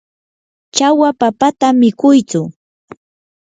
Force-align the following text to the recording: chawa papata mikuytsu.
chawa 0.75 1.09
papata 1.19 1.67
mikuytsu. 1.79 2.41